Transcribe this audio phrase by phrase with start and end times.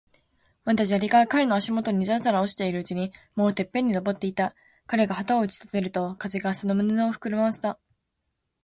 [0.63, 4.55] まだ砂利が彼の足もとにざらざら落ちているうちに、もうてっぺんに登っていた。
[4.87, 7.77] 彼が旗を打ち立てると、風がその布をふくらませた。